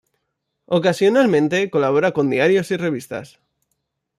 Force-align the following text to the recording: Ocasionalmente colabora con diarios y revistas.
Ocasionalmente 0.65 1.69
colabora 1.69 2.11
con 2.11 2.27
diarios 2.31 2.71
y 2.71 2.75
revistas. 2.77 3.39